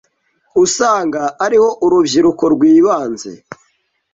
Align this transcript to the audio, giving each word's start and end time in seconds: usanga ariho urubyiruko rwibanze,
usanga 0.63 1.21
ariho 1.45 1.69
urubyiruko 1.85 2.43
rwibanze, 2.53 3.31